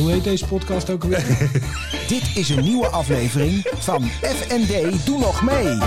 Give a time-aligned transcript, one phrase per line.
[0.00, 1.50] Hoe heet deze podcast ook alweer?
[2.08, 5.78] Dit is een nieuwe aflevering van FND Doe Nog Mee.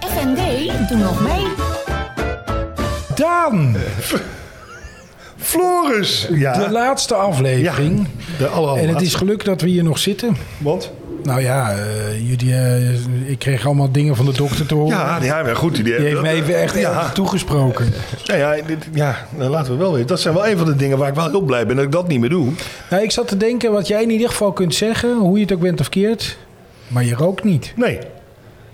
[0.00, 1.46] FND, doe nog mee.
[3.14, 3.76] Daan,
[5.36, 6.28] Floris!
[6.30, 8.08] Ja, de laatste aflevering.
[8.38, 8.88] de allerlaatste.
[8.88, 10.36] En het is geluk dat we hier nog zitten.
[10.58, 10.92] Want?
[11.22, 14.96] Nou ja, eh, jullie, eh, ik kreeg allemaal dingen van de dokter te horen.
[14.96, 15.96] Ja, ja, maar goed idee.
[15.96, 17.10] Die heeft me even echt ja.
[17.10, 17.92] toegesproken.
[18.26, 20.06] Nou ja, dit, ja, nou, laten we wel weten.
[20.06, 21.92] Dat zijn wel een van de dingen waar ik wel heel blij ben dat ik
[21.92, 22.52] dat niet meer doe.
[22.90, 25.52] Nou, ik zat te denken wat jij in ieder geval kunt zeggen, hoe je het
[25.52, 26.36] ook bent of keert.
[26.88, 27.98] Maar je rookt niet Nee.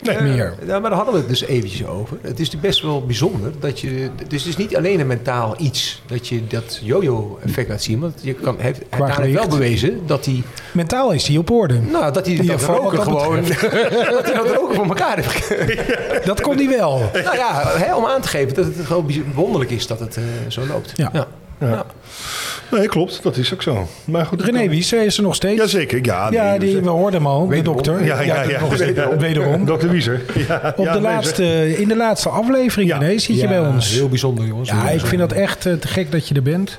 [0.04, 0.20] Nee.
[0.20, 0.54] meer.
[0.66, 2.16] Ja, maar daar hadden we het dus eventjes over.
[2.20, 4.10] Het is best wel bijzonder dat je...
[4.28, 8.00] Dus het is niet alleen een mentaal iets dat je dat yo-yo-effect laat zien.
[8.00, 10.42] Want je kan, heeft uiteindelijk wel bewezen dat hij...
[10.72, 11.80] Mentaal is die op orde.
[11.80, 13.36] Nou, dat hij dat roken gewoon...
[14.10, 15.86] dat hij dat roken voor elkaar heeft gekregen.
[16.24, 17.10] Dat kon die wel.
[17.12, 20.22] nou ja, hè, om aan te geven dat het gewoon wonderlijk is dat het eh,
[20.48, 20.92] zo loopt.
[20.94, 21.10] Ja.
[21.12, 21.26] ja.
[21.58, 21.86] Ja.
[22.78, 23.22] Nee, klopt.
[23.22, 23.88] Dat is ook zo.
[24.04, 24.42] Maar goed.
[24.42, 25.60] René Wies is er nog steeds.
[25.60, 26.28] Jazeker, ja.
[26.30, 28.04] Ja, nee, die, we hoorden hem al, de dokter.
[28.04, 28.60] Ja, ja, ja.
[28.60, 29.64] nog steeds- Wederom.
[29.64, 30.20] Dokter Wieser.
[30.48, 32.98] Ja, Op ja, de laatste, in de laatste aflevering, Ja.
[32.98, 33.90] René, zit je bij ons.
[33.92, 34.68] Heel bijzonder, jongens.
[34.68, 36.78] Ja, ik vind dat echt eh, te gek dat je er bent.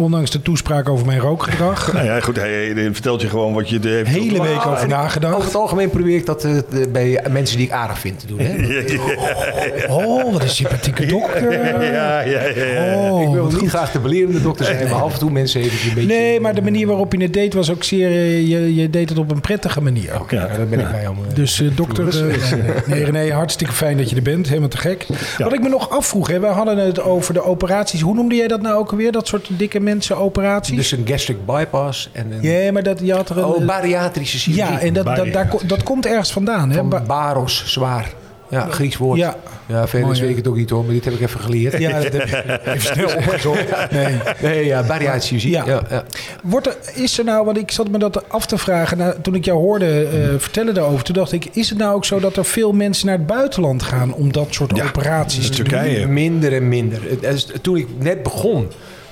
[0.00, 1.92] Ondanks de toespraak over mijn rookgedrag.
[1.92, 2.36] Nou ja, goed.
[2.36, 4.08] Hij, hij vertelt je gewoon wat je heeft.
[4.08, 5.44] Hele week over Over nagedacht.
[5.44, 8.38] het algemeen probeer ik dat eh, de- bij mensen die ik aardig vind te doen.
[8.38, 8.54] Hè?
[9.88, 11.52] Oh, wat een sympathieke dokter.
[11.52, 12.40] Ja, ja, ja.
[12.46, 12.94] ja.
[13.10, 13.68] Oh, ik wil niet goed.
[13.68, 16.08] graag de belerende dokter zijn, maar af en toe mensen eventjes een beetje...
[16.08, 18.06] Nee, maar de manier waarop je het deed was ook zeer...
[18.08, 20.12] eh, Je, je deed het op een prettige manier.
[20.28, 21.16] Ja, daar ben ik bij om.
[21.28, 22.08] eh, Dus eh, dokter...
[22.08, 22.34] eh,
[22.92, 24.48] nee, René, hartstikke fijn dat je er bent.
[24.48, 25.06] Helemaal te gek.
[25.38, 28.00] Wat ik me nog afvroeg, hè, we hadden het over de operaties.
[28.00, 29.12] Hoe noemde jij dat nou ook alweer?
[29.12, 30.76] Dat soort dikke mensen operaties?
[30.76, 33.44] Dus een gastric bypass en een Ja, maar dat, je had er een...
[33.44, 34.72] oh, bariatrische chirurgie.
[34.74, 36.70] ja, en dat, dat, daar, ko- dat komt ergens vandaan.
[36.70, 36.76] Hè?
[36.76, 38.12] Van Ba- baros, zwaar.
[38.50, 39.18] Ja, Grieks woord.
[39.18, 39.36] Ja.
[39.68, 41.78] ja verder Mooi, weet ik het ook niet hoor, maar dit heb ik even geleerd.
[41.78, 43.90] ja, dat heb ik even snel opgezocht.
[43.90, 44.16] Nee.
[44.42, 45.72] Nee, ja, bariatrische chirurgie.
[45.72, 45.80] Ja.
[45.80, 45.82] Ja.
[45.96, 46.04] Ja,
[46.42, 49.34] Wordt er, is er nou, want ik zat me dat af te vragen nou, toen
[49.34, 51.04] ik jou hoorde eh, vertellen daarover.
[51.04, 53.82] Toen dacht ik, is het nou ook zo dat er veel mensen naar het buitenland
[53.82, 55.66] gaan om dat soort operaties te doen?
[55.66, 56.06] Turkije.
[56.06, 56.98] Minder en minder.
[57.08, 58.68] Het- het is- Toen ik net begon,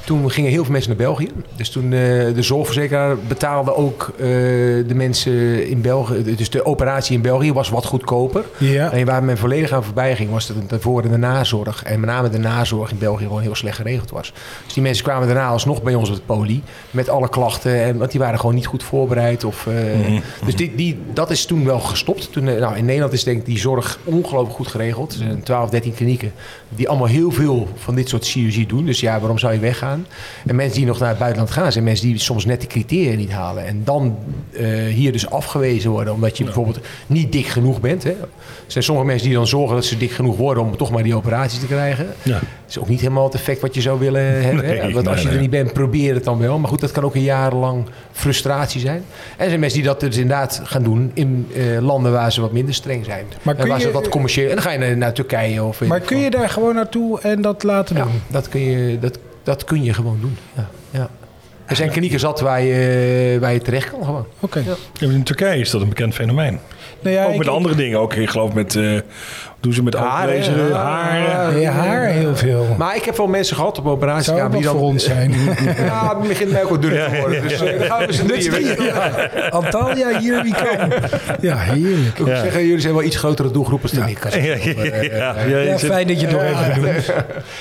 [0.08, 1.28] toen gingen heel veel mensen naar België.
[1.56, 1.90] Dus toen eh,
[2.34, 6.36] de zorgverzekeraar betaalde ook eh, de mensen in België.
[6.36, 8.44] Dus de operatie in België was wat goedkoper.
[8.58, 8.92] Ja.
[8.92, 11.82] En waar men volledig aan voorbij ging, was dat de voor- en de nazorg.
[11.82, 14.32] En met name de nazorg in België gewoon heel slecht geregeld was.
[14.64, 16.62] Dus die mensen kwamen daarna alsnog bij ons op het poli.
[16.90, 17.82] Met alle klachten.
[17.82, 19.44] En, want die waren gewoon niet goed voorbereid.
[19.44, 22.32] Of, eh, Dus die, die, dat is toen wel gestopt.
[22.32, 25.12] Toen, nou, in Nederland is denk ik die zorg ongelooflijk goed geregeld.
[25.12, 26.32] Er zijn 12, 13 klinieken
[26.68, 28.84] die allemaal heel veel van dit soort chirurgie doen.
[28.84, 29.97] Dus ja, waarom zou je weggaan?
[30.46, 33.16] En mensen die nog naar het buitenland gaan, zijn mensen die soms net de criteria
[33.16, 33.66] niet halen.
[33.66, 34.18] En dan
[34.52, 38.02] eh, hier dus afgewezen worden omdat je bijvoorbeeld niet dik genoeg bent.
[38.02, 38.10] Hè.
[38.10, 38.26] Er
[38.66, 41.14] zijn sommige mensen die dan zorgen dat ze dik genoeg worden om toch maar die
[41.16, 42.06] operatie te krijgen.
[42.22, 42.32] Ja.
[42.32, 44.64] Dat is ook niet helemaal het effect wat je zou willen hebben.
[44.64, 44.92] hè.
[44.92, 45.40] Want als nee, je er nee.
[45.40, 46.58] niet bent, probeer het dan wel.
[46.58, 49.04] Maar goed, dat kan ook een jarenlang frustratie zijn.
[49.36, 52.40] En er zijn mensen die dat dus inderdaad gaan doen in eh, landen waar ze
[52.40, 53.24] wat minder streng zijn.
[53.42, 54.48] Maar en waar ze wat commercieel...
[54.48, 55.80] En dan ga je naar, naar Turkije of...
[55.80, 58.12] Maar kun je daar gewoon naartoe en dat laten Ja, doen?
[58.26, 60.36] dat kun je, dat, dat kun je gewoon doen.
[60.56, 61.08] Ja, ja.
[61.66, 64.26] Er zijn klinieken zat waar je, waar je terecht kan gewoon.
[64.40, 64.62] Oké.
[64.98, 66.58] Ja, in Turkije is dat een bekend fenomeen.
[67.00, 67.98] Nou ja, ook ik- met andere dingen.
[67.98, 68.76] Ook, ik geloof met...
[68.76, 68.98] eh
[69.60, 70.00] doen ze met ja.
[70.00, 71.60] haren.
[71.60, 72.66] Je haar heel veel.
[72.78, 74.76] Maar ik heb wel mensen gehad op operatiekamer die dan...
[74.76, 75.34] voor ons zijn.
[75.76, 77.42] Ja, het begint mij ook wat duurder te worden.
[77.48, 78.92] Dus eh, dan gaan we drieën.
[79.50, 80.92] Antalya, hier wie kan.
[81.40, 82.18] Ja, heerlijk.
[82.18, 84.32] Ik zeggen, jullie zijn wel iets grotere doelgroepen dan ik.
[84.34, 87.14] Ja, ja, ja, ja, Ja, je zit- fijn dat je het nog even doet.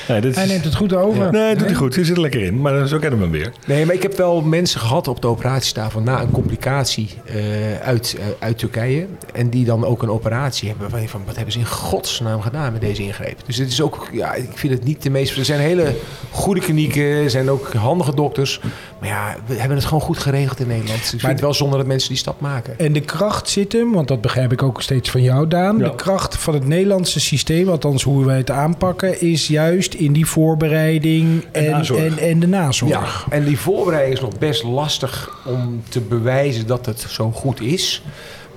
[0.07, 1.31] Nee, dit is- Hij neemt het goed over.
[1.31, 1.95] Nee, doet hij goed.
[1.95, 2.61] Je zit er lekker in.
[2.61, 3.51] Maar zo kennen we hem weer.
[3.65, 7.35] Nee, maar ik heb wel mensen gehad op de operatietafel na een complicatie eh,
[7.83, 9.05] uit, eh, uit Turkije.
[9.33, 10.81] En die dan ook een operatie hebben.
[10.83, 13.39] Waarvan je van, wat hebben ze in godsnaam gedaan met deze ingreep?
[13.45, 15.37] Dus dit is ook, ja, ik vind het niet de meest...
[15.37, 15.95] Er zijn hele
[16.31, 18.59] goede klinieken, er zijn ook handige dokters.
[18.99, 20.99] Maar ja, we hebben het gewoon goed geregeld in Nederland.
[20.99, 22.79] Dus ik vind het wel zonde dat mensen die stap maken.
[22.79, 25.77] En de kracht zit hem, want dat begrijp ik ook steeds van jou, Daan.
[25.77, 25.83] Ja.
[25.83, 30.25] De kracht van het Nederlandse systeem, althans hoe wij het aanpakken, is juist in die
[30.25, 32.91] voorbereiding en, en, en de nazorg.
[32.91, 37.61] Ja, en die voorbereiding is nog best lastig om te bewijzen dat het zo goed
[37.61, 38.01] is.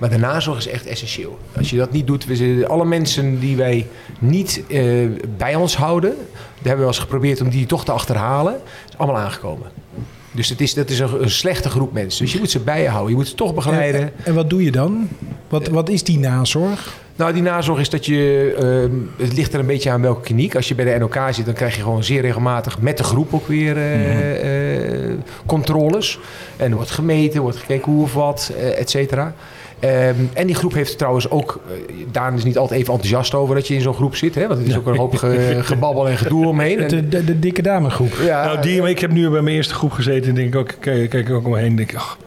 [0.01, 1.37] Maar de nazorg is echt essentieel.
[1.57, 3.87] Als je dat niet doet, we alle mensen die wij
[4.19, 4.83] niet eh,
[5.37, 8.97] bij ons houden, daar hebben we wel eens geprobeerd om die toch te achterhalen, is
[8.97, 9.67] allemaal aangekomen.
[10.31, 12.23] Dus het is, dat is een, een slechte groep mensen.
[12.23, 13.09] Dus je moet ze bij je houden.
[13.11, 14.01] Je moet ze toch begeleiden.
[14.01, 15.09] En, en wat doe je dan?
[15.49, 16.99] Wat, wat is die nazorg?
[17.15, 18.53] Nou, die nazorg is dat je...
[18.57, 20.55] ehm, het ligt er een beetje aan welke kliniek.
[20.55, 22.79] Als je bij de NOK zit, dan krijg je gewoon zeer regelmatig...
[22.79, 26.19] met de groep ook weer eh, eh, controles.
[26.57, 29.33] En er wordt gemeten, wordt gekeken hoe of wat, eh, et cetera.
[29.81, 31.59] Ehm, en die groep heeft trouwens ook...
[31.67, 34.35] eh, Daan is niet altijd even enthousiast over dat je in zo'n groep zit.
[34.35, 34.47] Hè?
[34.47, 36.79] Want het is ook een hoop ge- gebabbel en gedoe omheen.
[36.79, 38.13] En, De, de, de dikke damegroep.
[38.23, 40.59] ja, nou, die, maar ik heb nu bij mijn eerste groep gezeten en denk ik
[40.59, 42.17] ook, kijk, kijk ik ook omheen en denk ik, ach,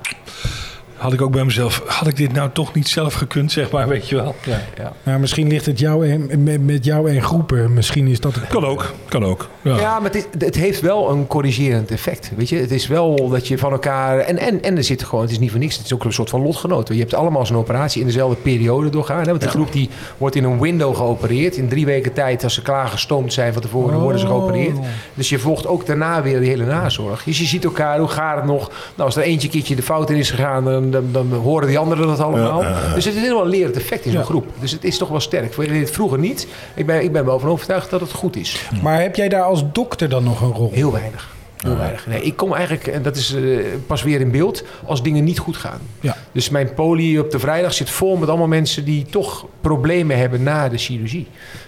[0.96, 3.88] had ik ook bij mezelf, had ik dit nou toch niet zelf gekund, zeg maar,
[3.88, 4.34] weet je wel.
[4.44, 4.92] ja, ja.
[5.02, 7.74] Maar misschien ligt het jou en, met, met jou en groepen.
[7.74, 8.46] Misschien is dat het...
[8.46, 9.48] Kan ook, kan ook.
[9.62, 9.76] Ja.
[9.78, 12.30] Ja, maar het, is- het heeft wel een corrigerend effect.
[12.36, 14.18] Weet je, het is wel dat je van elkaar.
[14.18, 15.76] En, en, en er zit gewoon, het is niet voor niks.
[15.76, 16.94] Het is ook een soort van lotgenoten.
[16.94, 19.18] Je hebt allemaal zo'n operatie in dezelfde periode doorgaan.
[19.20, 19.24] Hè?
[19.24, 21.56] Want die groep die wordt in een window geopereerd.
[21.56, 24.76] In drie weken tijd, als ze klaargestoomd zijn van tevoren, dan worden ze geopereerd.
[25.14, 27.24] Dus je volgt ook daarna weer die hele nazorg.
[27.24, 28.68] Dus je ziet elkaar, hoe gaat het nog?
[28.68, 31.68] Nou, als er eentje een keertje de fout in is gegaan, dan, dan, dan horen
[31.68, 32.64] die anderen dat allemaal.
[32.94, 34.26] Dus het is helemaal een lerend effect in zo'n Ja.
[34.26, 34.46] groep.
[34.60, 35.56] Dus het is toch wel sterk.
[35.56, 36.46] Ik deed het vroeger niet.
[36.74, 38.68] Ik ben, ik ben wel van overtuigd dat het goed is.
[38.82, 40.70] Maar heb jij daar als dokter dan nog een rol?
[40.72, 41.33] Heel weinig.
[41.64, 42.06] Heel weinig.
[42.06, 43.42] Nee, ik kom eigenlijk, en dat is eh,
[43.86, 45.80] pas weer in beeld, als dingen niet goed gaan.
[46.00, 46.16] Ja.
[46.32, 50.42] Dus mijn poli op de vrijdag zit vol met allemaal mensen die toch problemen hebben
[50.42, 51.26] na de chirurgie.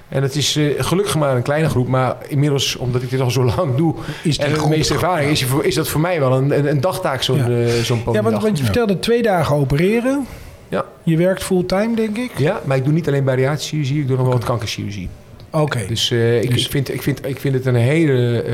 [0.08, 3.31] En het is eh, gelukkig maar een kleine groep, maar inmiddels, omdat ik dit al
[3.31, 6.58] zo lang doe, Is en de meeste ervaring, is, is dat voor mij wel een,
[6.58, 7.82] een, een dagtaak, zo'n Ja.
[7.82, 10.26] zo'n Ja, want, je vertelde twee dagen opereren.
[10.69, 10.84] Ja.
[11.02, 12.31] Je werkt fulltime, denk ik.
[12.37, 15.08] Ja, maar ik doe niet alleen bariatrischirurgie, ik doe nog wel wat kankerchirurgie.
[15.50, 15.84] Oké.
[15.88, 18.44] Dus, ik, Dus- ik, vind, ik, vind, ik vind het een hele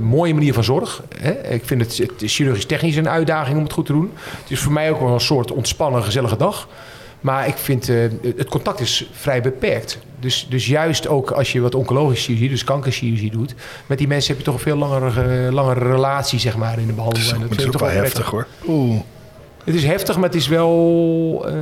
[0.00, 1.02] mooie manier van zorg.
[1.18, 1.30] Hè?
[1.52, 4.12] Ik vind het, het is chirurgisch technisch een uitdaging om het goed te doen.
[4.40, 6.68] Het is voor mij ook wel een soort ontspannen, gezellige dag.
[7.20, 7.96] Maar ik vind eh,
[8.36, 9.98] het contact is vrij beperkt.
[10.20, 13.54] Dus, dus juist ook als je wat oncologische chirurgie, dus kankerchirurgie doet,
[13.86, 16.86] met die mensen heb je toch een veel langere, eh, langere relatie zeg maar, in
[16.86, 17.32] de behandeling.
[17.32, 18.30] En Het is vind ook ik wel heftig prettig.
[18.30, 18.46] hoor.
[18.76, 19.00] Oeh.
[19.68, 21.54] Het is heftig, maar het is wel, eh,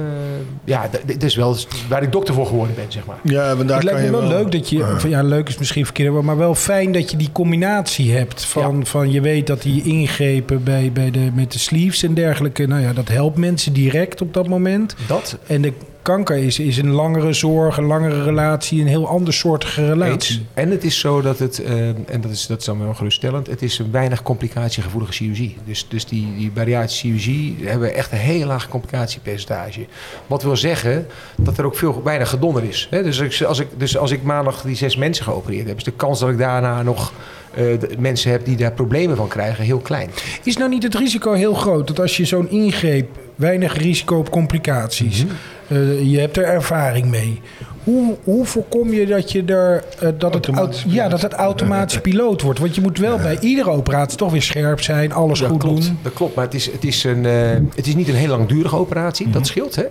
[0.64, 1.56] ja, dit is wel
[1.88, 3.17] waar ik dokter voor geworden ben, zeg maar.
[3.23, 5.08] Ja, maar daar het lijkt kan me je wel leuk dat je...
[5.08, 8.44] Ja, leuk is misschien verkeerd, maar wel fijn dat je die combinatie hebt.
[8.44, 12.67] Van, van je weet dat die ingrepen bij, bij de, met de sleeves en dergelijke...
[12.67, 14.94] Nou ja, dat helpt mensen direct op dat moment.
[15.06, 15.73] Dat En de
[16.06, 18.81] kanker is, is een langere zorg, een langere relatie...
[18.81, 20.37] een heel ander soortige relatie.
[20.37, 20.41] Eens.
[20.55, 23.47] En het is zo dat het, eh, en dat is, dat is dan wel geruststellend,
[23.47, 25.56] het is een weinig complicatiegevoelige chirurgie.
[25.64, 29.87] Dus, dus die, die bariatrische chirurgie hebben echt een heel laag complicatiepercentage.
[30.26, 31.06] Wat wil zeggen
[31.37, 32.87] dat er ook veel weinig gedonder is.
[32.91, 33.03] Hè?
[33.03, 35.91] Dus, ik- als ik, dus als ik maandag die zes mensen geopereerd heb, is de
[35.93, 37.12] kans dat ik daarna nog
[37.55, 37.64] eh,
[37.99, 40.11] mensen heb die daar problemen van krijgen heel klein.
[40.43, 44.31] Is nou niet het risico heel groot dat als je zo'n ingreep, weinig risico op
[44.31, 45.32] complicaties, Mhm.
[45.69, 47.41] Eh, je hebt er ervaring mee.
[47.85, 52.43] Hoe, hoe voorkom je dat, je er, eh, dat, het, ja, dat het automatisch piloot
[52.43, 52.59] wordt?
[52.59, 55.83] Want je moet wel bij iedere operatie toch weer scherp zijn, alles Dat goed klopt,
[55.83, 55.99] doen.
[56.03, 57.33] Dat klopt, maar het is, het is, een, eh,
[57.75, 59.31] het is niet een heel langdurige operatie.
[59.31, 59.85] Dat scheelt, hè?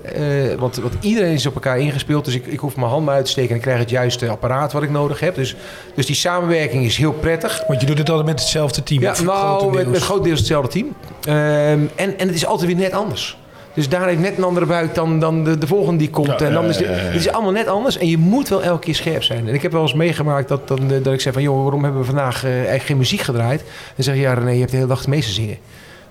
[0.57, 2.25] Want, want iedereen is op elkaar ingespeeld.
[2.25, 4.73] Dus ik, ik hoef mijn handen uit te steken en ik krijg het juiste apparaat
[4.73, 5.35] wat ik nodig heb.
[5.35, 5.55] Dus,
[5.95, 7.63] dus die samenwerking is heel prettig.
[7.67, 9.01] Want je doet het altijd met hetzelfde team.
[9.01, 10.95] Ja, nou, met, met grotendeels hetzelfde team.
[11.21, 13.37] Ehm, en, en het is altijd weer net anders.
[13.75, 16.41] Dus daar heeft net een andere buik dan, dan de, de volgende die komt.
[16.41, 17.97] En dan is het is allemaal net anders.
[17.97, 19.47] En je moet wel elke keer scherp zijn.
[19.47, 21.43] En ik heb wel eens meegemaakt dat, dan, eh, dat ik zei van...
[21.43, 23.63] joh, waarom hebben we vandaag eh, eigenlijk geen muziek gedraaid?
[23.95, 25.57] Dan zeg je, ja René, je hebt de hele dag het meeste zingen.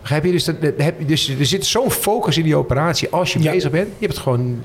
[0.00, 0.30] Begrijp je?
[0.32, 3.50] Dus, dat, heb, je- dus er zit zo'n focus in die operatie als je Ja.
[3.52, 3.86] bezig bent.
[3.86, 4.62] Je hebt het gewoon...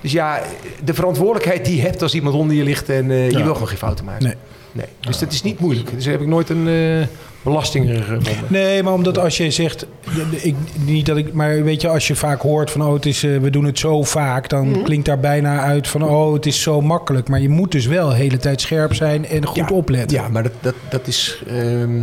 [0.00, 0.40] Dus ja,
[0.84, 2.88] de verantwoordelijkheid die je hebt als iemand onder je ligt...
[2.88, 4.24] en eh, je wil gewoon geen fouten maken.
[4.24, 4.34] Nee.
[4.72, 4.86] Nee.
[5.00, 5.90] Dus dat is niet moeilijk.
[5.94, 6.68] Dus daar heb ik nooit een
[7.48, 8.32] belasting gevonden.
[8.48, 9.86] Nee, maar omdat als je zegt,
[10.30, 10.54] ik,
[10.84, 13.36] niet dat ik, maar weet je, als je vaak hoort van, oh, het is, eh,
[13.36, 14.82] we doen het zo vaak, dan Mhm.
[14.82, 17.28] klinkt daar bijna uit van, oh, het is zo makkelijk.
[17.28, 19.76] Maar je moet dus wel de hele tijd scherp zijn en goed Ja.
[19.76, 20.16] opletten.
[20.16, 22.00] Ja, maar dat, dat, dat, is, ehm,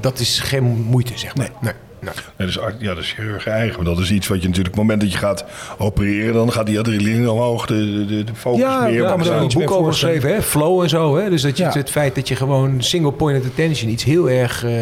[0.00, 1.50] dat is geen moeite, zeg maar.
[1.60, 1.72] Nee.
[1.72, 1.80] nee.
[2.02, 2.12] Nee.
[2.14, 3.76] Nee, dat is, ar- ja, dat is chirurg eigen.
[3.76, 5.44] Maar dat is iets wat je natuurlijk, op het moment dat je gaat
[5.78, 8.92] opereren, dan gaat die adrenaline omhoog, de, de, de focus Ja, meer.
[9.02, 9.42] ja, is zaken.
[9.42, 10.42] een boek over geschreven, hè?
[10.42, 11.16] Flow en zo.
[11.16, 11.30] Hè?
[11.30, 11.70] Dus dat je Ja.
[11.72, 14.72] het feit dat je gewoon single point attention iets heel erg eh,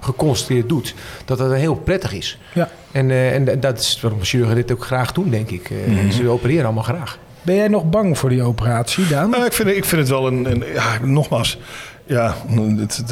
[0.00, 2.38] geconcentreerd doet, dat dat heel prettig is.
[2.52, 2.68] Ja.
[2.92, 5.70] En, eh, en dat is waarom chirurgen dit ook graag doen, denk ik.
[5.70, 7.18] Eh, Ze opereren allemaal graag.
[7.42, 9.30] Ben jij nog bang voor die operatie, Daan?
[9.30, 11.58] Nou, ik, vind, ik vind het wel een, een ja, nogmaals,
[12.06, 12.34] ja,
[12.76, 13.04] het,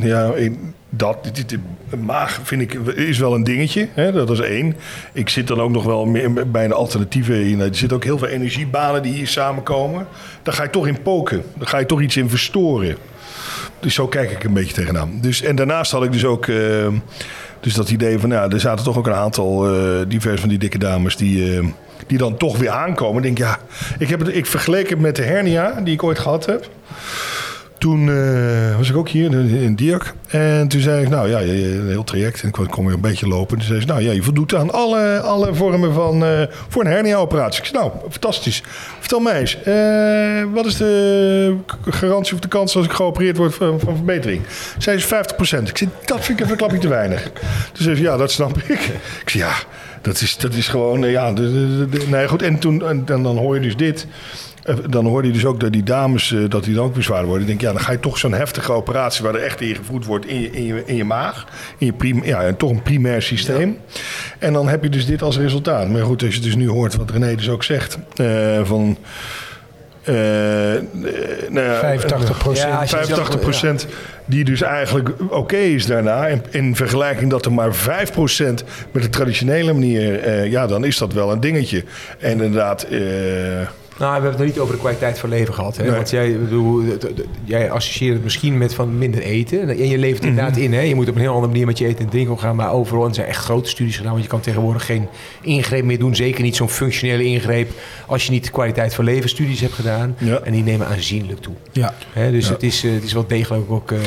[0.00, 0.32] ja
[0.88, 1.16] dat,
[2.04, 3.88] maag vind ik, is wel een dingetje.
[3.94, 4.76] Hè, dat is één.
[5.12, 7.60] Ik zit dan ook nog wel meer bij een alternatieve in.
[7.60, 10.06] Er zitten ook heel veel energiebanen die hier samenkomen.
[10.42, 11.42] Daar ga je toch in poken.
[11.54, 12.96] Daar ga je toch iets in verstoren.
[13.80, 15.18] Dus zo kijk ik een beetje tegenaan.
[15.20, 16.46] Dus, en daarnaast had ik dus ook...
[16.46, 16.86] eh,
[17.60, 20.58] dus dat idee van, nou, er zaten toch ook een aantal eh divers van die
[20.58, 21.64] dikke dames die, eh,
[22.06, 23.16] die dan toch weer aankomen.
[23.16, 23.58] Ik denk, ja,
[23.98, 26.68] ik, heb ik vergeleek het met de hernia die ik ooit gehad heb.
[27.82, 30.14] Toen eh, was ik ook hier in Diak.
[30.28, 32.42] En toen zei ik, nou ja, een heel traject.
[32.42, 33.58] En ik kon weer een beetje lopen.
[33.58, 36.24] Toen zei ze, nou ja, je voldoet aan alle, alle vormen van...
[36.24, 37.60] eh, voor een hernia-operatie.
[37.60, 38.62] Ik zei, nou, fantastisch.
[38.98, 41.56] Vertel mij eens, eh, wat is de
[41.88, 44.42] garantie of de kans als ik geopereerd word van, van verbetering?
[44.78, 45.08] Zij is 50%
[45.68, 47.22] Ik zei, dat vind ik even een klapje te weinig.
[47.72, 48.80] Toen zei ze, ja, dat snap ik.
[49.20, 49.52] Ik zei, ja,
[50.02, 52.42] Dat is, dat is gewoon, eh, ja, de, de, de- nee, goed.
[52.42, 54.06] En, toen, en dan, dan hoor je dus dit.
[54.62, 57.02] Eh, Dan hoorde je dus ook dat die dames, eh, dat die dan ook weer
[57.02, 57.42] zwaar worden.
[57.42, 60.26] Ik denk, ja, dan ga je toch zo'n heftige operatie waar er echt ingevoerd wordt
[60.26, 61.46] in je, in je, in je maag.
[61.78, 63.76] In je prim, ja, en toch een primair systeem.
[64.38, 65.88] En dan heb je dus dit als resultaat.
[65.88, 67.98] Maar goed, als je dus nu hoort wat René dus ook zegt,
[68.62, 68.96] van...
[70.04, 70.82] eh, eh,
[71.48, 72.68] nou ja, 85 procent.
[72.68, 73.86] Ja, 85
[74.24, 76.26] die dus eigenlijk oké is daarna.
[76.26, 77.78] In, in vergelijking dat er maar 5%
[78.90, 80.20] met de traditionele manier...
[80.20, 81.84] eh, ja, dan is dat wel een dingetje.
[82.18, 82.82] En inderdaad...
[82.82, 83.00] eh,
[83.98, 85.76] Nou, we hebben het nog niet over de kwaliteit van leven gehad.
[85.76, 85.82] Hè?
[85.82, 85.92] Nee.
[85.94, 86.82] Want jij, bedoel,
[87.44, 89.68] jij associeert het misschien met van minder eten.
[89.68, 90.60] En je leeft inderdaad Mhm.
[90.60, 90.72] in.
[90.72, 90.80] Hè?
[90.80, 92.56] Je moet op een heel andere manier met je eten en drinken omgaan.
[92.56, 94.10] Maar overal, en er zijn echt grote studies gedaan.
[94.12, 95.06] Want je kan tegenwoordig geen
[95.42, 96.14] ingreep meer doen.
[96.16, 97.70] Zeker niet zo'n functionele ingreep.
[98.06, 100.14] Als je niet de kwaliteit van leven studies hebt gedaan.
[100.18, 100.40] Ja.
[100.44, 101.54] En die nemen aanzienlijk toe.
[101.72, 101.94] Ja.
[102.12, 102.30] Hè?
[102.30, 103.90] Dus het, is, eh, het is wel degelijk ook...
[103.92, 103.98] eh,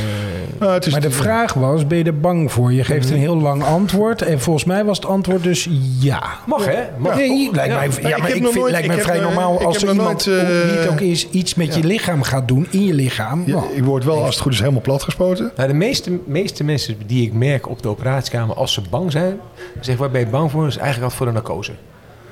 [0.60, 2.74] nou, het is Maar de vraag was, ben je er bang voor?
[2.74, 4.22] Je geeft een heel lang antwoord.
[4.22, 6.24] En volgens mij was het antwoord dus ja.
[6.46, 6.80] mag hè?
[6.98, 7.16] Mag.
[7.16, 7.78] Nee, lijkt Ja.
[7.78, 10.26] mij, ik ja, maar ik vind, nooit- lijkt mij vrij eh, normaal als er iemand
[10.26, 13.44] nooit, eh, die het ook is, iets met je lichaam gaat doen, in je lichaam.
[13.46, 15.52] Ja, Nou, ik word wel, als het goed is, helemaal platgespoten.
[15.56, 19.40] Nou, de meeste, meeste mensen die ik merk op de operatiekamer als ze bang zijn,
[19.76, 20.62] zeggen waar ben je bang voor?
[20.64, 21.72] Dat is eigenlijk altijd voor de narcose.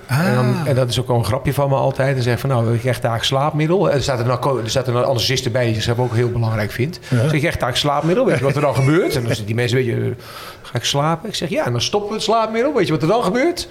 [0.07, 2.13] ah, En, dan, en dat is ook al een grapje van me altijd.
[2.13, 3.89] Dan zeg van nou, ik krijg daar slaapmiddel.
[3.89, 4.29] En er staat een,
[4.63, 6.99] er staat een anesthesist bij die zichzelf ook heel belangrijk vindt.
[7.09, 7.17] Ja.
[7.17, 8.25] Zeg ik krijg daar slaapmiddel.
[8.25, 9.15] Weet je wat er dan gebeurt?
[9.15, 10.13] En dan zitten die mensen, weet je,
[10.61, 11.29] ga ik slapen?
[11.29, 12.73] Ik zeg ja, en dan stoppen we het slaapmiddel.
[12.73, 13.67] Weet je wat er dan gebeurt?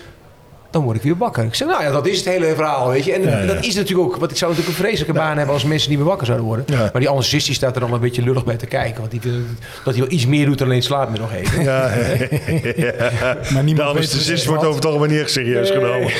[0.73, 1.45] Dan word ik weer wakker.
[1.45, 3.12] Ik zeg, nou ja, dat is het hele verhaal, weet je.
[3.12, 3.47] En Ja, ja.
[3.47, 4.17] dat is natuurlijk ook...
[4.17, 6.64] Want ik zou natuurlijk een vreselijke baan hebben als mensen niet meer wakker zouden worden.
[6.69, 6.79] Ja.
[6.93, 8.99] Maar die anesthesist die staat er dan een beetje lullig bij te kijken.
[9.00, 9.37] Want die vindt
[9.85, 11.62] dat hij wel iets meer doet dan alleen slaapmiddel geven.
[11.62, 11.91] Ja,
[13.52, 16.11] maar niemand de anesthesist wordt over het algemeen niet echt serieus genomen.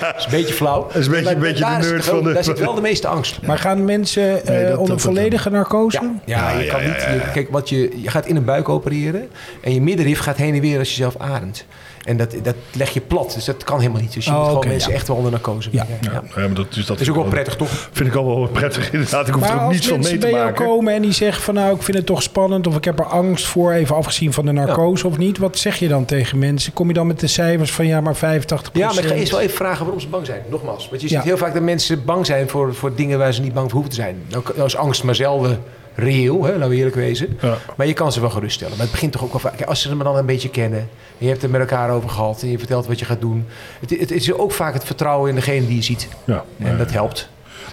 [0.00, 0.88] Dat is een beetje flauw.
[0.92, 3.38] is een beetje- een beetje de nerd van de- Daar zit wel de meeste angst.
[3.46, 5.98] Maar gaan mensen eh, Nee, dat- onder dat- dat- volledige narcose?
[6.02, 6.96] Ja, ja, Ja, je ja, kan ja, niet.
[7.02, 9.28] je- Kijk, wat je, je gaat in een buik opereren
[9.62, 11.64] en je middenrif gaat heen en weer als je zelf ademt.
[12.04, 14.12] En dat, dat leg je plat, dus dat kan helemaal niet.
[14.12, 14.96] Dus je Oh, moet gewoon mensen ja.
[14.96, 15.84] echt wel onder narcose Ja.
[15.84, 15.98] brengen.
[16.02, 16.40] Ja.
[16.42, 17.88] Ja, maar dat, dus dat Dat is ook wel prettig, toch?
[17.92, 19.28] Vind ik al wel prettig, inderdaad.
[19.28, 20.66] Ik hoef er Maar ook als niets van mee mensen te bij jou maken.
[20.66, 23.04] komen en die zeggen van nou, ik vind het toch spannend of ik heb er
[23.06, 25.38] angst voor, even afgezien van de narcose of niet.
[25.38, 26.72] Wat zeg je dan tegen mensen?
[26.72, 28.18] Kom je dan met de cijfers van ja, maar 85%
[28.72, 30.42] Ja, maar ik ga eerst wel even vragen waarom ze bang zijn.
[30.50, 30.88] Nogmaals.
[30.88, 31.22] Want je ziet Ja.
[31.24, 33.90] heel vaak dat mensen bang zijn voor, voor dingen waar ze niet bang voor hoeven
[33.96, 34.16] te zijn.
[34.56, 35.62] Nou is angst maar zelden
[35.94, 37.38] reëel, hè, laten we eerlijk wezen.
[37.40, 37.56] Ja.
[37.76, 38.72] Maar je kan ze wel geruststellen.
[38.76, 39.56] Maar het begint toch ook wel vaak.
[39.56, 40.78] Kijk, Als ze me dan een beetje kennen.
[40.78, 42.42] En je hebt het met elkaar over gehad.
[42.42, 43.46] En je vertelt wat je gaat doen.
[43.80, 46.08] Het, het, het is ook vaak het vertrouwen in degene die je ziet.
[46.24, 47.28] Ja, En dat helpt.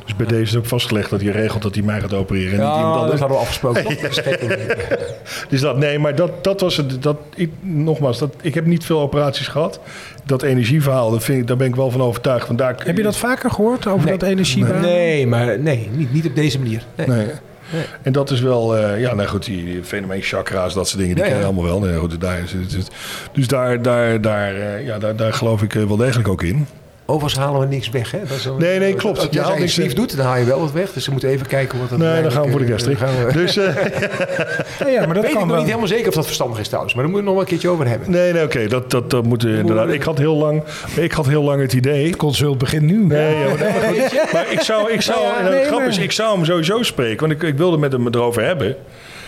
[0.05, 2.59] Dus bij deze is ook vastgelegd dat hij regelt dat hij mij gaat opereren.
[2.59, 3.83] En niet iemand Ja, dat hadden we afgesproken.
[3.83, 4.67] probleem.
[5.49, 7.03] Dus dat, nee, maar dat, dat was het.
[7.03, 9.79] Dat, ik, nogmaals, dat, ik heb niet veel operaties gehad.
[10.25, 12.45] Dat energieverhaal, dat vind ik, daar ben ik wel van overtuigd.
[12.47, 14.17] Vandaar, Heb je dat vaker gehoord over Nee.
[14.17, 14.81] dat energiebaan?
[14.81, 16.83] Nee, maar nee, niet, niet op deze manier.
[16.95, 17.07] Nee.
[17.07, 17.27] Nee.
[18.01, 21.15] En dat is wel, eh, ja, nou goed, die, die fenomeen chakra's, dat soort dingen,
[21.15, 21.37] die Ja, ja.
[21.37, 21.89] kennen allemaal wel.
[21.89, 22.41] Nee, goed, daar,
[23.33, 26.67] dus daar, daar, daar, eh, ja, daar, daar geloof ik eh, wel degelijk ook in.
[27.11, 28.19] Overigens halen we niks weg, hè?
[28.27, 29.17] Dat is een- Nee, nee, klopt.
[29.19, 29.93] Als Je haalt als niks je weg.
[29.93, 30.93] doet, dan haal je wel wat weg.
[30.93, 32.99] Dus we moeten even kijken wat dat Nee, dan gaan we voor de uiteindelijk, gastric.
[32.99, 35.57] eh, gaan we- Dus, eh, Ja, ja, maar dat weet ik kan nog wel.
[35.57, 36.93] niet helemaal zeker of dat verstandig is trouwens.
[36.93, 38.11] Maar daar moeten we het nog wel een keertje over hebben.
[38.21, 39.89] nee, nee, oké, dat, dat, dat moet eh, inderdaad.
[39.89, 40.63] Ik had heel lang,
[40.95, 42.15] ik had heel lang het idee.
[42.15, 43.05] Consult begint nu.
[43.05, 44.31] Nee, ja, maar, nee, maar goed.
[44.33, 46.83] Maar ik zou, ik zou, Ja, het nee, grap maar- is, ik zou hem sowieso
[46.83, 48.75] spreken, want ik, ik wilde met hem erover hebben.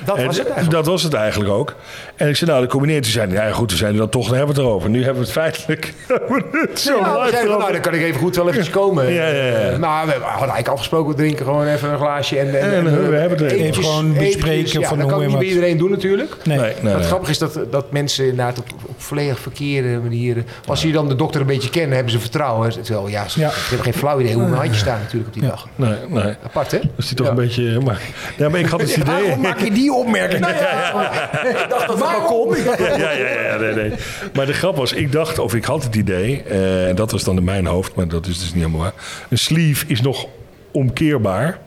[0.06, 0.72] Dat was het eigenlijk.
[0.72, 1.76] Dat was het eigenlijk ook.
[2.16, 3.14] En ik zei, nou, de combineert.
[3.14, 4.90] Hij, ja goed, we zijn er dan toch, dan hebben we het erover.
[4.90, 5.94] Nu hebben we het feitelijk
[6.74, 9.14] zo Ja, we zeiden van, nou, dan kan ik even goed wel even komen.
[9.14, 9.54] Ja, ja, ja.
[9.54, 12.40] Eh, Maar we hadden eigenlijk afgesproken, we drinken gewoon even een glaasje.
[12.40, 13.84] En, en, En, eh, we hebben het er even.
[13.84, 16.36] Gewoon bespreken eventjes, ja, van dat hoe kan niet bij iedereen doen natuurlijk.
[16.44, 16.58] Nee.
[16.58, 17.08] Nee, nee, Maar het nee.
[17.08, 18.66] grappige is dat, dat mensen inderdaad op
[19.04, 20.46] volledig verkeerde manieren...
[20.66, 22.84] Als ze dan de dokter een beetje kennen, hebben ze vertrouwen.
[22.84, 23.50] Terwijl, ja, ze Ja.
[23.54, 25.50] hebben geen flauw idee hoe mijn handje staan natuurlijk op die Ja.
[25.50, 25.68] dag.
[25.76, 26.34] Nee, nee.
[26.44, 26.80] Apart, hè?
[26.96, 27.32] Dus die toch Ja.
[27.32, 27.80] een beetje...
[27.80, 28.02] Maar,
[28.38, 29.06] ja, maar ik had het idee...
[29.22, 30.46] Waarom maak je die opmerking?
[30.48, 32.58] Ik dacht dat het wel kon.
[32.58, 33.94] Ja, ja, ja, ja, nee, nee.
[34.34, 37.24] Maar de grap was, ik dacht, of ik had het idee, eh, en dat was
[37.24, 38.94] dan in mijn hoofd, maar dat is dus niet helemaal waar.
[39.30, 40.26] Een sleeve is nog
[40.72, 41.58] omkeerbaar,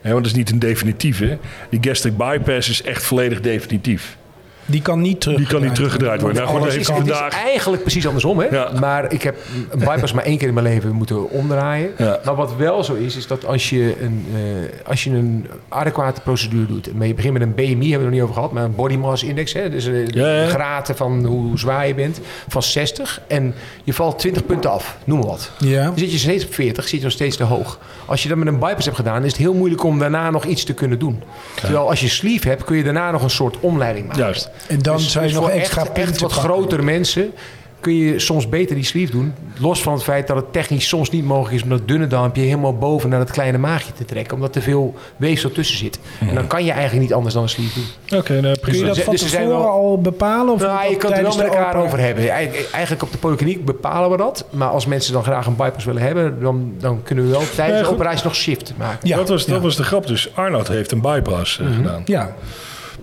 [0.00, 1.38] hè, want dat is niet een definitieve.
[1.70, 4.16] Die gastric bypass is echt volledig definitief.
[4.68, 5.36] Die kan niet terug.
[5.36, 6.42] Die kan niet teruggedraaid worden.
[6.42, 7.44] Nou, goed, is, heeft het is vandaag...
[7.44, 8.46] eigenlijk precies andersom, hè?
[8.46, 8.70] Ja.
[8.80, 9.36] Maar ik heb
[9.70, 11.90] een bypass maar één keer in mijn leven moeten omdraaien.
[11.98, 12.20] Ja.
[12.24, 16.20] Maar wat wel zo is, is dat als je een, eh, als je een adequate
[16.20, 16.94] procedure doet...
[16.94, 18.52] maar je begint met een BMI, hebben we het nog niet over gehad...
[18.52, 20.44] maar een body mass index, hè, dus eh, Ja, ja.
[20.44, 22.20] de graten van hoe zwaar je bent...
[22.48, 25.50] van 60 en je valt 20 punten af, noem maar wat.
[25.58, 25.84] Ja.
[25.84, 27.78] Dan zit je steeds op 40, zit je nog steeds te hoog.
[28.06, 30.44] Als je dat met een bypass hebt gedaan, is het heel moeilijk om daarna nog
[30.44, 31.22] iets te kunnen doen.
[31.54, 34.22] Terwijl als je sleeve hebt, kun je daarna nog een soort omleiding maken.
[34.22, 34.50] Juist.
[34.66, 36.50] En dan Dus- zou je dus nog voor extra echt, wat pakken.
[36.50, 37.30] grotere mensen
[37.80, 39.34] kun je soms beter die sleeve doen.
[39.58, 42.42] Los van het feit dat het technisch soms niet mogelijk is om dat dunne darmpje
[42.42, 44.34] helemaal boven naar het kleine maagje te trekken.
[44.34, 45.98] Omdat er veel weefsel tussen zit.
[46.28, 48.18] En dan kan je eigenlijk niet anders dan een sleeve doen.
[48.18, 50.54] Oké, nou, Kun je dat Dus van zijn tevoren wel- al bepalen?
[50.54, 52.30] Of Nou, je dat kan het er wel met elkaar over hebben.
[52.30, 54.44] Eigen- Eigenlijk op de polykliniek bepalen we dat.
[54.50, 57.80] Maar als mensen dan graag een bypass willen hebben, dan, dan kunnen we wel tijdens
[57.88, 59.08] de operatie nog shift maken.
[59.08, 59.62] Ja, dat, was, dat ja.
[59.62, 60.06] was de grap.
[60.06, 62.02] Dus Arnoud heeft een bypass eh, gedaan.
[62.04, 62.34] Ja,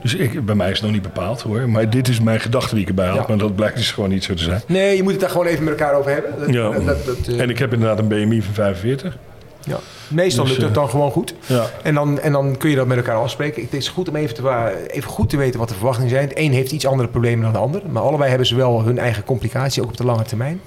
[0.06, 1.70] Dus ik, bij mij is het nog niet bepaald hoor.
[1.70, 3.16] Maar dit is mijn gedachte die ik erbij had.
[3.18, 3.26] Ja.
[3.28, 4.62] Maar dat blijkt dus gewoon niet zo te zijn.
[4.68, 6.32] Nee, je moet het daar gewoon even met elkaar over hebben.
[6.40, 6.70] Dat- Ja.
[6.72, 9.18] dat- dat, eh, En ik heb inderdaad een BMI van 45.
[9.66, 9.80] Ja.
[10.08, 11.34] Meestal Dus, lukt het eh, dan gewoon goed.
[11.46, 11.66] Ja.
[11.84, 13.62] En dan, en dan kun je dat met elkaar afspreken.
[13.62, 16.28] Het is goed om even, te, even goed te weten wat de verwachtingen zijn.
[16.28, 17.82] De een heeft iets andere problemen dan de ander.
[17.90, 20.62] Maar allebei hebben ze wel hun eigen complicatie, ook op de lange termijn.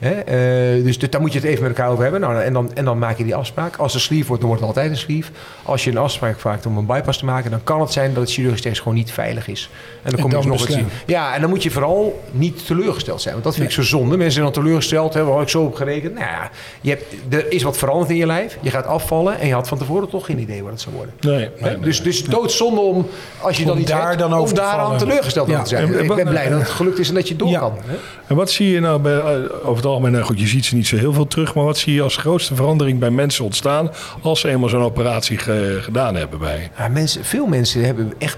[0.00, 0.10] Hè?
[0.10, 2.20] Eh, dus daar moet je het even met elkaar over hebben.
[2.20, 3.76] Nou, en, dan, en dan maak je die afspraak.
[3.76, 5.30] Als er sleeve wordt, dan wordt het altijd een sleeve.
[5.62, 7.50] Als je een afspraak maakt om een bypass te maken...
[7.50, 9.70] dan kan het zijn dat het chirurgisch technisch gewoon niet veilig is.
[10.02, 10.92] En dan kom je dus nog besluiten.
[11.06, 13.32] Ja, en dan moet je vooral niet teleurgesteld zijn.
[13.32, 14.16] Want dat vind ik zo zonde.
[14.16, 15.14] Mensen zijn dan teleurgesteld.
[15.14, 16.14] Hebben had ik zo op gerekend.
[16.14, 16.50] Nou ja,
[16.80, 18.58] je hebt, er is wat veranderd in je lijf.
[18.60, 19.38] Je gaat afvallen.
[19.38, 21.14] En je had van tevoren toch geen idee wat het zou worden.
[21.20, 21.78] Nee, nee, nee.
[21.78, 23.06] Dus, dus doodzonde om,
[23.40, 25.62] als je dan iets daar hebt, dan over om te daaraan teleurgesteld Ja.
[25.62, 25.94] te zijn.
[25.94, 27.58] En- Ik ben blij dat het gelukt is en dat je door Ja.
[27.58, 27.72] kan.
[27.84, 27.94] Hè?
[28.26, 29.24] En wat zie je nou bij, eh,
[29.62, 30.12] over het algemeen?
[30.12, 31.54] Nou goed, je ziet ze niet zo heel veel terug.
[31.54, 33.90] Maar wat zie je als grootste verandering bij mensen ontstaan...
[34.22, 38.36] als ze eenmaal zo'n operatie ge- gedaan hebben bij Ja, mensen, veel mensen hebben echt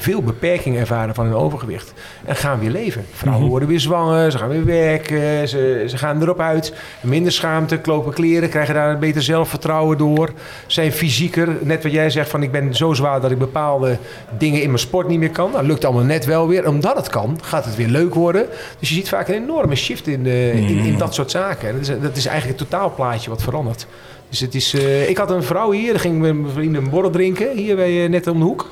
[0.00, 1.92] veel beperkingen ervaren van hun overgewicht.
[2.24, 3.04] En gaan weer leven.
[3.12, 6.74] Vrouwen worden weer zwanger, ze gaan weer werken, ze, ze gaan erop uit.
[7.00, 10.32] Minder schaamte, klopen kleren, krijgen daar een beter zelfvertrouwen door.
[10.66, 13.98] Zijn fysieker, net wat jij zegt van ik ben zo zwaar dat ik bepaalde
[14.38, 15.52] dingen in mijn sport niet meer kan.
[15.52, 16.68] Dat lukt allemaal net wel weer.
[16.68, 18.46] Omdat het kan, gaat het weer leuk worden.
[18.78, 21.68] Dus je ziet vaak een enorme shift in, de, in, in dat soort zaken.
[21.68, 23.86] En dat is, dat is eigenlijk het totaalplaatje wat verandert.
[24.28, 26.90] Dus het is, eh, ik had een vrouw hier, daar ging met mijn vrienden een
[26.90, 28.68] borrel drinken, hier bij, eh, net om de hoek.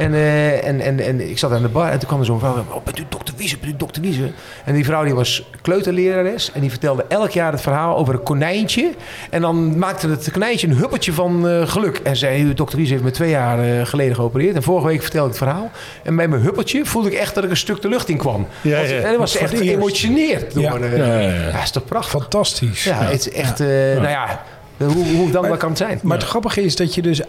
[0.00, 2.38] En, eh, en, en, en ik zat aan de bar en toen kwam er zo'n
[2.38, 2.64] vrouw.
[2.72, 3.58] Oh, bent u dokter Wiese?
[3.58, 4.30] Bent u dokter Wiese?
[4.64, 6.52] En die vrouw die was kleuterlerares.
[6.52, 8.90] En die vertelde elk jaar het verhaal over een konijntje.
[9.30, 11.98] En dan maakte het konijntje een huppeltje van eh, geluk.
[12.02, 14.56] En zei, "U, dokter Wiese heeft me twee jaar eh, geleden geopereerd.
[14.56, 15.70] En vorige week vertelde ik het verhaal.
[16.02, 18.46] En bij mijn huppeltje voelde ik echt dat ik een stuk de lucht in kwam.
[18.60, 18.96] Ja, Want- ja.
[18.96, 20.54] En dan was ze echt geëmotioneerd.
[20.54, 20.74] Door, Ja.
[20.76, 21.62] eh, Ja, ja, ja, ja.
[21.62, 22.20] is toch prachtig?
[22.20, 22.84] fantastisch.
[22.84, 24.42] Ja, het is echt, eh, nou ja,
[24.76, 25.98] hoe, hoe dan dat kan zijn.
[26.02, 27.20] Maar het grappige is dat je dus...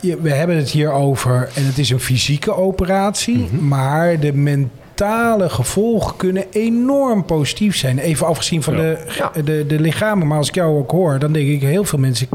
[0.00, 3.36] we hebben het hier over en het is een fysieke operatie.
[3.38, 3.68] Mhm.
[3.68, 7.98] Maar de mentale gevolgen kunnen enorm positief zijn.
[7.98, 8.80] Even afgezien van Ja.
[8.80, 9.42] de, Ja.
[9.42, 10.26] de, de lichamen.
[10.26, 11.60] Maar als ik jou ook hoor, dan denk ik...
[11.60, 12.28] heel veel mensen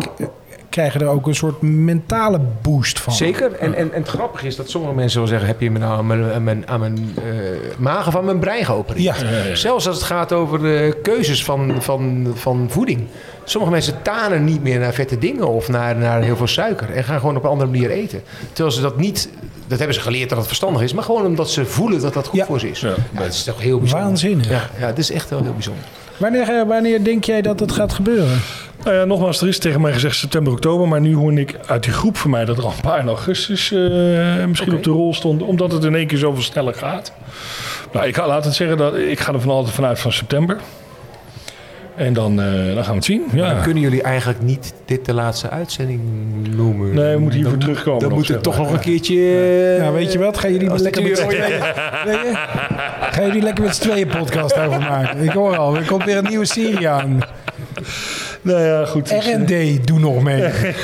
[0.73, 3.13] krijgen er ook een soort mentale boost van.
[3.13, 3.51] Zeker.
[3.51, 5.47] En, en, en het grappige is dat sommige mensen wel zeggen...
[5.47, 7.23] heb je me nou aan mijn, aan mijn, aan mijn eh,
[7.77, 9.19] magen van mijn brein geopereerd?
[9.19, 9.55] Ja.
[9.55, 13.07] Zelfs als het gaat over de keuzes van, van, van voeding.
[13.43, 16.89] Sommige mensen tanen niet meer naar vette dingen of naar, naar heel veel suiker.
[16.91, 18.21] En gaan gewoon op een andere manier eten.
[18.53, 19.29] Terwijl ze dat niet...
[19.67, 20.93] Dat hebben ze geleerd dat het verstandig is.
[20.93, 22.45] Maar gewoon omdat ze voelen dat dat goed Ja.
[22.45, 22.79] voor ze is.
[22.79, 22.93] Ja.
[23.13, 24.07] Ja, dat is toch heel bijzonder.
[24.07, 24.49] Waanzinnig.
[24.49, 25.83] Ja, ja, het is echt wel heel bijzonder.
[26.23, 28.41] Wanneer, eh, wanneer denk jij dat het gaat gebeuren?
[28.83, 30.87] Nou ja, nogmaals, er is tegen mij gezegd september, oktober.
[30.87, 33.07] Maar nu hoorde ik uit die groep van mij dat er al een paar in
[33.07, 35.47] augustus eh, misschien op de rol stonden.
[35.47, 37.13] Omdat het in één keer zoveel sneller gaat.
[37.91, 40.59] Nou, ik ga, laat het zeggen, dat, ik ga er van altijd vanuit van september.
[41.95, 43.23] En dan, eh, dan gaan we het zien.
[43.33, 43.53] Ja.
[43.53, 46.01] Dan kunnen jullie eigenlijk niet dit de laatste uitzending
[46.55, 46.93] noemen.
[46.93, 49.15] Nee, we moeten hiervoor Dan- terugkomen Dan moet het zeg toch nog een keertje...
[49.15, 50.37] eh, Ja, weet je wat?
[50.37, 51.19] Gaan jullie lekker met?
[53.13, 55.19] Gaan jullie lekker met z'n tweeën podcast over maken?
[55.23, 57.19] Ik hoor al, er komt weer een nieuwe serie aan.
[58.43, 59.09] Nou ja, goed.
[59.09, 59.35] dus, eh,
[59.73, 60.41] R&D, doe nog mee.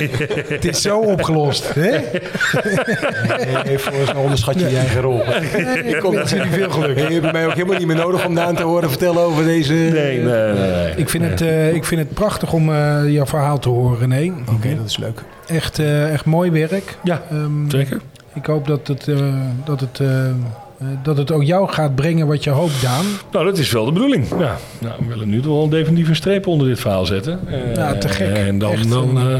[0.56, 1.74] Het is zo opgelost.
[1.74, 1.90] Hè?
[3.66, 5.22] Nee, voor zo'n onderschat je je eigen rol.
[5.86, 6.98] Ik kom met jullie veel geluk.
[6.98, 9.74] Je hebt mij ook helemaal niet meer nodig om Daan te horen vertellen over deze...
[9.74, 10.54] Nee, nee, nee.
[10.54, 10.94] nee.
[10.96, 14.34] Ik vind het, eh, ik vind het prachtig om eh, jouw verhaal te horen, René.
[14.56, 15.24] Oké, dat is leuk.
[15.48, 16.98] Echt, eh, echt mooi werk.
[17.04, 18.00] Ja, Ehm, zeker.
[18.34, 19.16] ik hoop dat het, eh,
[19.66, 20.32] dat, het, eh, eh,
[21.04, 23.06] dat het ook jou gaat brengen wat je hoopt, Daan.
[23.32, 24.28] Nou, dat is wel de bedoeling.
[24.40, 24.58] Ja.
[24.80, 27.40] Nou, we willen nu toch wel definitief een streep onder dit verhaal zetten.
[27.48, 28.36] Eh, Ja, te gek.
[28.38, 29.40] En dan, Echt, dan eh, eh,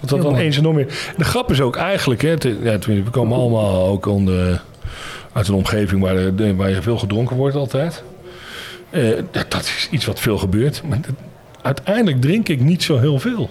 [0.00, 0.86] dat dat dan eens en nog meer.
[1.16, 4.62] De grap is ook eigenlijk, hè, het- ja, tenminste, we komen allemaal ook onder,
[5.32, 8.02] uit een omgeving waar, de- waar je veel gedronken wordt altijd.
[8.90, 10.82] Eh, dat, dat is iets wat veel gebeurt.
[10.88, 11.10] Maar dat-
[11.62, 13.50] uiteindelijk drink ik niet zo heel veel.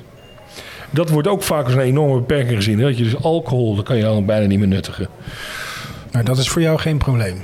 [0.92, 2.80] Dat wordt ook vaak als een enorme beperking gezien.
[2.80, 2.86] Hè?
[2.86, 5.08] Dat je dus alcohol, dat kan je dan bijna niet meer nuttigen.
[6.12, 7.36] Nou, dat is voor jou geen probleem.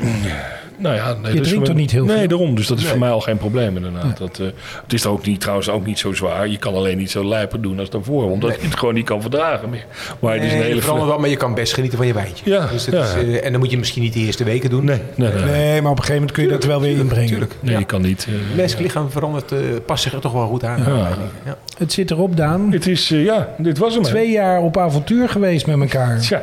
[0.78, 2.28] Nou ja, nee, dat is drinkt voor toch niet heel Nee, veel?
[2.28, 2.56] daarom.
[2.56, 2.92] Dus dat is Nee.
[2.92, 4.18] voor mij al geen probleem inderdaad.
[4.18, 4.46] Dat, eh,
[4.84, 6.48] het is ook niet, trouwens ook niet zo zwaar.
[6.48, 8.32] Je kan alleen niet zo lijper doen als daarvoor.
[8.32, 9.86] Omdat je het gewoon niet kan verdragen meer.
[10.20, 10.82] Maar het is een Nee, hele...
[10.82, 12.50] verandert wel, maar je kan best genieten van je wijntje.
[12.52, 13.02] Ja, dus dat ja.
[13.20, 14.86] is, eh, en dan moet je misschien niet de eerste weken doen.
[14.86, 15.44] Nee, nee, nee.
[15.44, 15.52] nee.
[15.52, 17.28] Nee, maar op een gegeven moment kun je dat wel weer inbrengen.
[17.30, 17.54] Tuurlijk.
[17.60, 17.80] Nee, Ja.
[17.80, 18.26] je kan niet.
[18.30, 20.80] eh, Het menselijk lichaam verandert, eh, past zich er toch wel goed aan.
[20.88, 21.10] Ja.
[21.46, 21.58] Ja.
[21.78, 22.72] Het zit erop, Daan.
[22.72, 24.04] het is, eh, ja, dit was hem.
[24.04, 26.20] Twee jaar op avontuur geweest met elkaar.
[26.20, 26.42] Tja,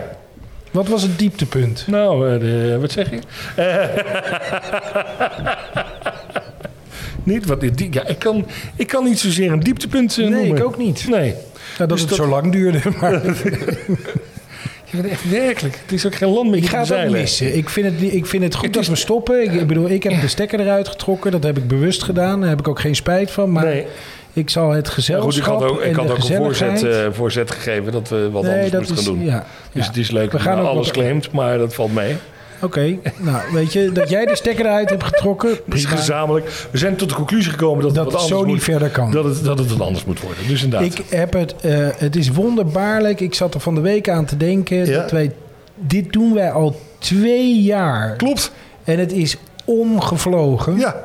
[0.73, 1.85] Wat was het dieptepunt?
[1.87, 3.19] nou, eh, de- wat zeg je?
[3.57, 3.85] Eh,
[7.25, 7.47] Niet?
[7.47, 10.57] Wat, die, ja, ik, kan, ik kan niet zozeer een dieptepunt eh, Nee, noemen.
[10.57, 11.09] ik ook niet.
[11.09, 11.31] Nee.
[11.31, 11.37] Nou,
[11.77, 12.81] dat Dus het dat- zo lang duurde.
[13.01, 13.13] Maar
[14.93, 15.79] Ja, maar echt werkelijk.
[15.83, 17.57] Het is ook geen land meer ik ga het ook missen.
[17.57, 19.43] Ik vind het, ik vind het goed Het dat we stoppen.
[19.43, 21.31] Ik, ik bedoel, ik heb de stekker eruit getrokken.
[21.31, 22.41] Dat heb ik bewust gedaan.
[22.41, 23.53] Daar heb ik ook geen spijt van.
[23.53, 23.87] Maar Nee.
[24.33, 26.83] ik zal het gezelschap goed, ik had ook, ik en had de ook een voorzet,
[26.83, 29.25] eh, voorzet gegeven dat we wat Nee, anders dat moesten is- gaan doen.
[29.25, 29.89] ja, Dus ja.
[29.89, 32.17] het is leuk We dat gaan ook alles wat- claimt, maar dat valt mee.
[32.63, 35.89] Oké, nou weet je, dat jij de stekker eruit hebt getrokken, prima.
[35.89, 36.67] gezamenlijk.
[36.71, 39.11] We zijn tot de conclusie gekomen dat, Dat het het zo niet verder kan.
[39.11, 40.47] Dat het, dat het wat anders moet worden.
[40.49, 40.99] Dus inderdaad.
[40.99, 43.21] Ik heb het, eh, het is wonderbaarlijk.
[43.21, 44.87] Ik zat er van de week aan te denken.
[44.87, 45.01] Ja.
[45.01, 45.33] Dat wij,
[45.75, 48.17] dit doen wij al twee jaar.
[48.17, 48.53] Klopt.
[48.85, 50.79] En het is omgevlogen.
[50.79, 51.05] Ja.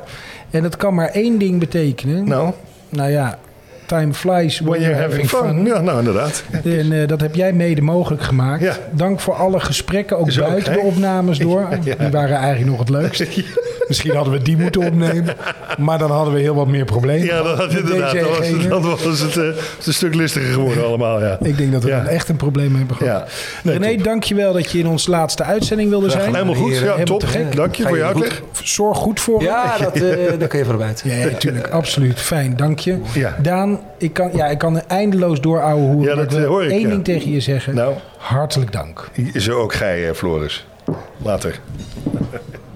[0.50, 2.28] En het kan maar één ding betekenen.
[2.28, 2.54] Nou,
[2.90, 3.40] Nou ja,
[3.88, 5.66] time flies when you're having fun.
[5.66, 6.44] Ja, nou inderdaad.
[6.64, 8.62] En eh, dat heb jij mede mogelijk gemaakt.
[8.62, 8.76] Ja.
[8.92, 11.68] Dank voor alle gesprekken, ook buiten de opnames door.
[11.84, 13.26] Die waren eigenlijk nog het leukst.
[13.88, 15.36] Misschien hadden we die moeten opnemen.
[15.78, 17.26] Maar dan hadden we heel wat meer problemen.
[17.26, 18.14] Ja, dat, met inderdaad.
[18.20, 18.68] Dat was, ene.
[18.68, 21.22] dat was het, het is een stuk listiger geworden allemaal.
[21.22, 21.38] Ja.
[21.42, 22.06] Ik denk dat we Ja.
[22.06, 23.30] echt een probleem hebben gehad.
[23.64, 23.70] Ja.
[23.72, 24.04] Nee, René, top.
[24.04, 26.34] dankjewel dat je in onze laatste uitzending wilde zijn.
[26.34, 26.70] Helemaal goed.
[26.72, 27.20] Heren, Ja, helemaal top.
[27.20, 27.56] te gek.
[27.56, 28.42] Dank je voor je uitleg.
[28.64, 29.48] Zorg goed voor hem.
[29.48, 31.04] Ja, dat, eh daar kun je van uit.
[31.06, 31.68] Ja, natuurlijk.
[31.70, 32.20] absoluut.
[32.20, 32.98] Fijn, dank je.
[33.14, 33.36] Ja.
[33.42, 36.72] Daan, ik kan, ja, ik kan eindeloos doorhouden hoe Ja, dat, ik eh, hoor ik,
[36.72, 36.88] één ja.
[36.90, 37.76] ding tegen je zeggen.
[37.76, 39.10] Nou, Hartelijk dank.
[39.36, 40.66] zo ook gij, Floris.
[41.18, 41.60] Later.